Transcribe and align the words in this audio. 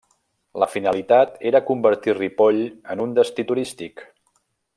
La 0.61 0.67
finalitat 0.75 1.37
era 1.49 1.61
convertir 1.67 2.15
Ripoll 2.21 2.63
en 2.95 3.05
un 3.05 3.15
destí 3.21 3.47
turístic. 3.53 4.07